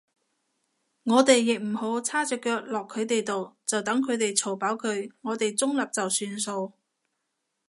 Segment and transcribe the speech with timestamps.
[1.03, 6.73] 我哋亦唔好叉隻腳落佢哋度，就等佢哋嘈飽佢，我哋中立就算數